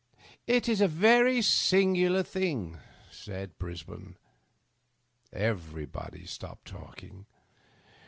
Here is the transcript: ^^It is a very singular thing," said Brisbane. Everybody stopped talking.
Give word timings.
^^It 0.47 0.67
is 0.67 0.81
a 0.81 0.87
very 0.87 1.43
singular 1.43 2.23
thing," 2.23 2.79
said 3.11 3.59
Brisbane. 3.59 4.17
Everybody 5.31 6.25
stopped 6.25 6.69
talking. 6.69 7.27